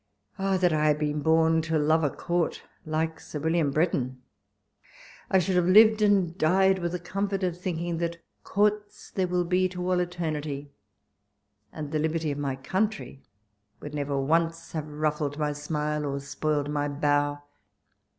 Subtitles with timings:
[0.39, 4.19] Oh, that T had been born to love a court like Sir William Breton!
[5.29, 9.45] I should have lived and died with the comfort of thinking that courts there will
[9.45, 10.71] be to all eternity,
[11.71, 13.21] and the liberty of my country
[13.79, 17.43] would never once have ruffled my smile, or spoiled my bow.